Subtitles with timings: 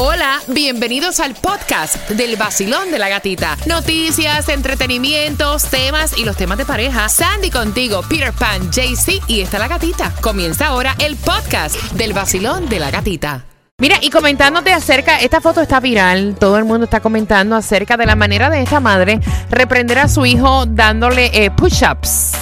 [0.00, 3.56] Hola, bienvenidos al podcast del vacilón de la gatita.
[3.66, 7.08] Noticias, entretenimientos, temas y los temas de pareja.
[7.08, 10.14] Sandy contigo, Peter Pan, JC y está la gatita.
[10.20, 13.44] Comienza ahora el podcast del vacilón de la gatita.
[13.80, 18.06] Mira, y comentándote acerca, esta foto está viral, todo el mundo está comentando acerca de
[18.06, 19.18] la manera de esta madre
[19.50, 22.32] reprender a su hijo dándole eh, push-ups,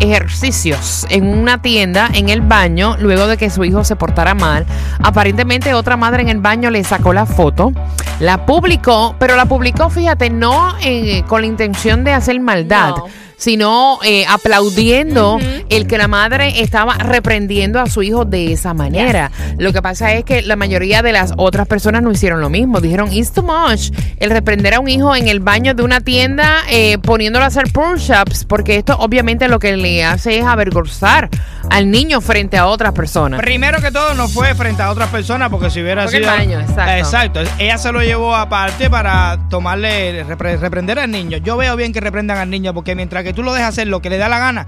[0.00, 4.66] ejercicios en una tienda, en el baño, luego de que su hijo se portara mal.
[5.02, 7.72] Aparentemente otra madre en el baño le sacó la foto,
[8.20, 12.94] la publicó, pero la publicó, fíjate, no eh, con la intención de hacer maldad.
[13.36, 15.38] Sino eh, aplaudiendo
[15.68, 19.30] el que la madre estaba reprendiendo a su hijo de esa manera.
[19.58, 22.80] Lo que pasa es que la mayoría de las otras personas no hicieron lo mismo.
[22.80, 23.90] Dijeron, it's too much.
[24.18, 27.64] El reprender a un hijo en el baño de una tienda eh, poniéndolo a hacer
[27.72, 31.28] push-ups, porque esto obviamente lo que le hace es avergonzar
[31.70, 33.40] al niño frente a otras personas.
[33.40, 36.36] Primero que todo, no fue frente a otras personas, porque si hubiera Porque el sido.
[36.36, 36.92] baño, exacto.
[36.92, 37.40] Exacto.
[37.58, 41.38] Ella se lo llevó aparte para tomarle, repre- reprender al niño.
[41.38, 44.00] Yo veo bien que reprendan al niño, porque mientras que tú lo dejas hacer lo
[44.00, 44.66] que le da la gana.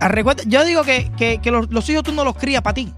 [0.00, 2.74] ah, recuerda- yo digo que, que- que los, los hijos tú no los crías para
[2.74, 2.92] ti,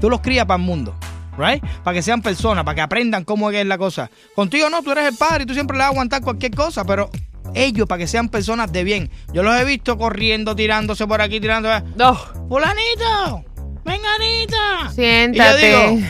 [0.00, 0.94] tú los crías para el mundo.
[1.38, 1.62] Right?
[1.84, 4.10] Para que sean personas, para que aprendan cómo es la cosa.
[4.34, 6.82] Contigo no, tú eres el padre y tú siempre le vas a aguantar cualquier cosa,
[6.84, 7.10] pero
[7.54, 9.10] ellos para que sean personas de bien.
[9.34, 11.68] Yo los he visto corriendo, tirándose por aquí, tirando.
[11.94, 12.14] No,
[12.48, 13.44] ¡Fulanito!
[13.86, 14.90] ¡Venganita!
[14.94, 15.68] siéntate.
[15.68, 16.06] Y yo digo,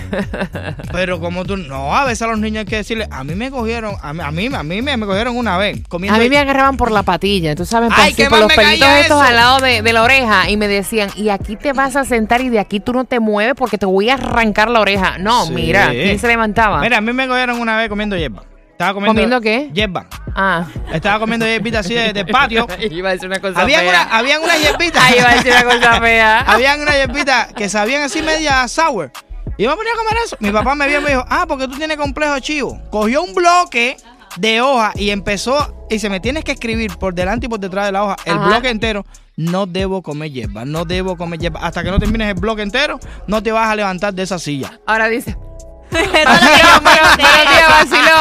[0.93, 3.51] pero como tú, no, a veces a los niños hay que decirle, a mí me
[3.51, 5.81] cogieron, a mí, a mí, a mí me, me cogieron una vez.
[5.89, 8.53] Comiendo A mí me agarraban por la patilla, tú sabes, por, Ay, así, mal los
[8.53, 11.97] pelitos estos al lado de, de la oreja y me decían, y aquí te vas
[11.97, 14.81] a sentar y de aquí tú no te mueves porque te voy a arrancar la
[14.81, 15.19] oreja.
[15.19, 15.53] No, Sí.
[15.53, 16.81] mira, ¿quién se levantaba?
[16.81, 18.45] Mira, a mí me cogieron una vez comiendo hierba.
[18.73, 19.15] Estaba comiendo.
[19.15, 19.71] ¿Comiendo qué?
[19.73, 20.07] Hierba.
[20.39, 20.67] Ah.
[20.92, 22.67] Estaba comiendo hierbita así de, de patio.
[22.91, 23.89] Iba a decir una cosa Habían fea.
[23.91, 25.01] una, habían una hierbita.
[25.03, 26.41] Ay, iba a decir una cosa fea.
[26.41, 29.11] habían una hierbita que sabían así media sour.
[29.57, 30.37] Y me ponía a comer eso.
[30.41, 32.79] Mi papá me vio y me dijo, ah, porque tú tienes complejo chivo.
[32.91, 33.97] Cogió un bloque
[34.37, 37.87] de hoja y empezó, y dice, me tienes que escribir por delante y por detrás
[37.87, 38.47] de la hoja, el Ajá.
[38.48, 39.07] bloque entero.
[39.37, 41.61] No debo comer hierba, no debo comer hierba.
[41.61, 44.79] Hasta que no termines el bloque entero, no te vas a levantar de esa silla.
[44.86, 45.36] Ahora dice.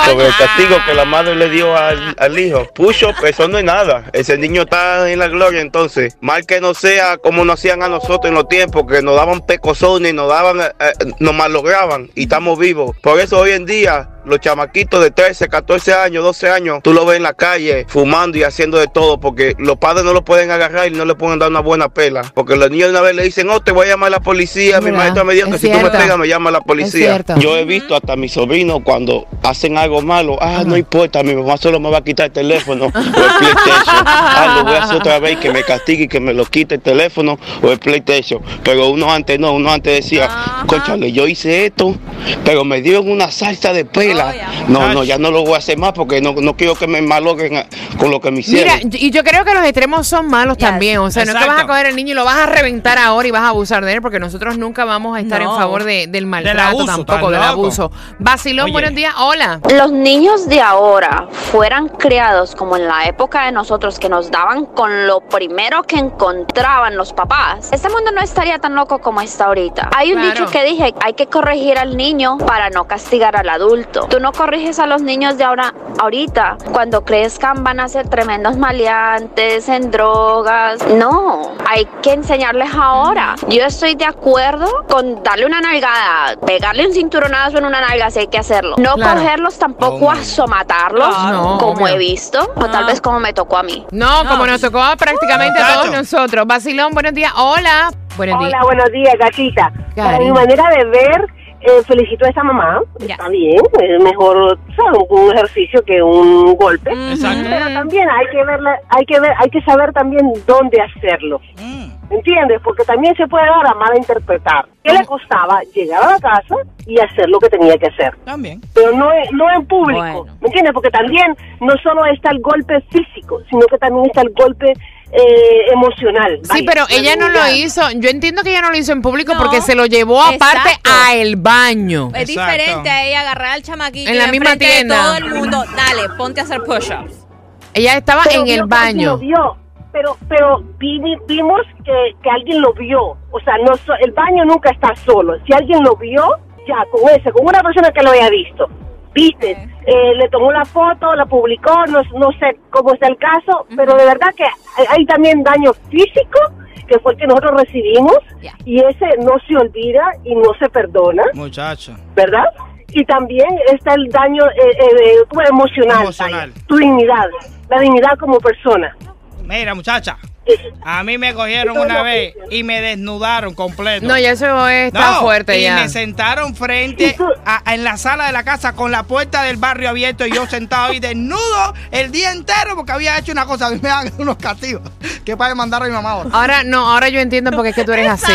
[0.06, 2.66] Sobre el castigo que la madre le dio al, al hijo.
[2.74, 4.06] Pucho, eso no es nada.
[4.14, 6.18] Ese niño está en la gloria entonces.
[6.22, 9.42] Mal que no sea como nos hacían a nosotros en los tiempos, que nos daban
[9.42, 12.96] pecosones, nos daban, eh, eh, nos malograban y estamos vivos.
[13.02, 17.06] Por eso hoy en día los chamaquitos de 13, 14 años, 12 años, tú los
[17.06, 20.52] ves en la calle fumando y haciendo de todo porque los padres no lo pueden
[20.52, 22.24] agarrar y no le pueden dar una buena pela.
[22.34, 24.20] Porque los niños de una vez le dicen, oh, te voy a llamar a la
[24.20, 24.82] policía.
[24.82, 27.24] Mi maestra me dijo que si tú me pegas me llama a la policía.
[27.38, 31.36] Yo he visto hasta a mis sobrinos cuando hacen algo malo, ah, no importa, mi
[31.36, 34.06] mamá solo me va a quitar el teléfono o el PlayStation.
[34.38, 36.76] Ah, lo voy a hacer otra vez que me castigue y que me lo quite
[36.76, 38.42] el teléfono o el PlayStation.
[38.64, 40.30] Pero uno antes no, uno antes decía,
[40.68, 41.96] conchale, yo hice esto,
[42.44, 44.34] pero me dieron una salsa de pela.
[44.68, 44.70] Oh.
[44.72, 47.02] No, no, ya no lo voy a hacer más porque no, no quiero que me
[47.02, 47.66] malogren a-
[47.98, 48.74] con lo que me hicieron.
[48.84, 50.68] Mira, y yo creo que los extremos son malos Yes.
[50.68, 50.98] también.
[51.00, 52.98] O sea, no es que vas a coger al niño y lo vas a reventar
[52.98, 55.56] ahora y vas a abusar de él, porque nosotros nunca vamos a estar en No.
[55.58, 57.92] favor de- del maltrato abuso, tampoco, del abuso.
[58.20, 59.14] Basilón, buenos días.
[59.18, 59.60] Hola.
[59.76, 64.66] los niños de ahora fueran criados como en la época de nosotros que nos daban
[64.66, 69.46] con lo primero que encontraban los papás, este mundo no estaría tan loco como está
[69.46, 69.90] ahorita.
[69.96, 70.32] Hay un Claro.
[70.40, 72.15] dicho que dije, hay que corregir al niño
[72.48, 74.08] para no castigar al adulto.
[74.10, 78.58] Tú no corriges a los niños de ahora ahorita, cuando crezcan van a ser tremendos
[78.58, 80.86] maleantes en drogas.
[80.88, 83.36] No, hay que enseñarles ahora.
[83.50, 88.20] Yo estoy de acuerdo con darle una nalgada, pegarle un cinturonazo en una nalga si
[88.20, 88.76] hay que hacerlo.
[88.78, 89.20] No Claro.
[89.20, 91.88] cogerlos tampoco a somatarlos, No, como obvio.
[91.96, 93.86] he visto, o tal vez como me tocó a mí.
[93.92, 96.48] No, No, como nos tocó a prácticamente a todos nosotros.
[96.48, 97.34] Basilón, buenos días.
[97.36, 97.92] Hola.
[98.18, 98.62] Buenos Hola, días.
[98.64, 99.72] buenos días, gatita.
[99.96, 101.26] Para mi manera de ver,
[101.66, 102.82] eh, felicito a esa mamá.
[103.00, 103.16] Ya.
[103.16, 105.00] Está bien, es mejor ¿sabes?
[105.10, 106.92] un ejercicio que un golpe.
[106.92, 107.48] Exacto.
[107.50, 111.40] Pero también hay que verle, hay que ver, hay que saber también dónde hacerlo.
[111.60, 111.86] Mm.
[112.12, 112.62] ¿Entiendes?
[112.64, 114.66] Porque también se puede dar a mala interpretar.
[114.84, 116.56] ¿Qué le costaba llegar a la casa
[116.86, 118.16] y hacer lo que tenía que hacer?
[118.26, 118.62] También.
[118.76, 120.00] Pero no, en- no en público.
[120.02, 120.26] Bueno.
[120.40, 120.72] ¿Me entiendes?
[120.74, 124.72] Porque también no solo está el golpe físico, sino que también está el golpe
[125.12, 126.40] eh, emocional.
[126.44, 127.82] Sí, pero la ella no lo hizo.
[127.96, 130.70] Yo entiendo que ella no lo hizo en público No, porque se lo llevó aparte
[130.70, 130.90] exacto.
[131.08, 132.10] a el baño.
[132.14, 132.52] Es Exacto.
[132.52, 135.02] diferente a ella agarrar al chamaquito En la misma de tienda.
[135.04, 135.64] todo el mundo.
[135.76, 137.26] Dale, ponte a hacer push-ups.
[137.74, 139.10] Ella estaba Pero en vio el baño.
[139.12, 139.58] lo vio.
[139.92, 141.92] Pero, pero vi- vimos que,
[142.22, 143.18] que alguien lo vio.
[143.32, 145.36] O sea, no el baño nunca está solo.
[145.46, 146.22] Si alguien lo vio,
[146.68, 148.68] ya, con ese, con una persona que lo haya visto.
[149.16, 153.66] Viste, eh, le tomó la foto, la publicó, no, no sé cómo está el caso,
[153.76, 156.40] pero de verdad que hay, hay también daño físico,
[156.88, 158.54] que fue el que nosotros recibimos, Ya.
[158.66, 161.24] y ese no se olvida y no se perdona.
[161.34, 161.96] Muchacho.
[162.16, 162.44] ¿verdad?
[162.90, 166.50] y también está el daño eh, eh, emocional, Emocional.
[166.52, 167.26] vaya, tu dignidad,
[167.70, 168.96] la dignidad como persona.
[169.44, 170.18] Mira, muchacha,
[170.84, 174.06] a mí me cogieron una vez y me desnudaron completo.
[174.06, 175.76] No, ya eso está No, fuerte y ya.
[175.76, 179.58] me sentaron frente ¿Y a- en la sala de la casa con la puerta del
[179.58, 183.68] barrio abierto y yo sentado ahí desnudo el día entero porque había hecho una cosa.
[183.68, 184.82] A mí me dan unos castigos
[185.24, 186.30] que para mandar a mi mamá ahora.
[186.34, 188.32] Ahora no, ahora yo entiendo por qué es que tú eres así.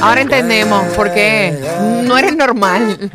[0.00, 1.58] Ahora entendemos por qué
[2.04, 3.10] no eres normal.